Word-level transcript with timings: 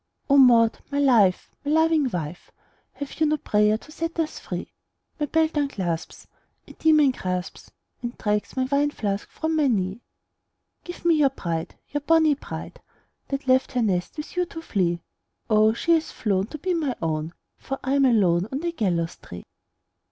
"O 0.31 0.35
Maud, 0.37 0.79
my 0.89 0.97
life! 0.97 1.51
my 1.63 1.69
loving 1.73 2.09
wife! 2.09 2.49
Have 2.93 3.19
you 3.19 3.27
no 3.27 3.37
prayer 3.37 3.77
to 3.77 3.91
set 3.91 4.19
us 4.19 4.39
free? 4.39 4.73
My 5.19 5.27
belt 5.27 5.55
unclasps, 5.55 6.25
a 6.67 6.73
demon 6.73 7.11
grasps 7.11 7.69
And 8.01 8.17
drags 8.17 8.57
my 8.57 8.63
wine 8.71 8.89
flask 8.89 9.29
from 9.29 9.55
my 9.55 9.67
knee!" 9.67 10.01
"Give 10.83 11.05
me 11.05 11.17
your 11.17 11.29
bride, 11.29 11.75
your 11.89 12.01
bonnie 12.01 12.33
bride, 12.33 12.81
That 13.27 13.45
left 13.47 13.73
her 13.73 13.83
nest 13.83 14.17
with 14.17 14.35
you 14.35 14.47
to 14.47 14.61
flee! 14.63 15.01
O, 15.51 15.71
she 15.73 15.91
hath 15.91 16.09
flown 16.11 16.47
to 16.47 16.57
be 16.57 16.73
my 16.73 16.95
own, 16.99 17.35
For 17.59 17.77
I'm 17.83 18.05
alone 18.05 18.47
on 18.51 18.57
the 18.61 18.71
gallows 18.71 19.17
tree!" 19.17 19.43